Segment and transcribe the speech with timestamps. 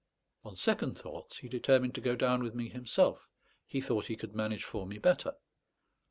[0.43, 3.27] On second thoughts he determined to go down with me himself;
[3.67, 5.35] he thought he could manage for me better.